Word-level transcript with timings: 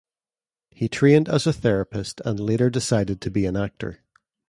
He 0.71 0.89
trained 0.89 1.29
as 1.29 1.45
a 1.45 1.53
therapist 1.53 2.21
and 2.25 2.39
later 2.39 2.71
decided 2.71 3.21
to 3.21 3.29
be 3.29 3.45
an 3.45 3.55
actor. 3.55 3.99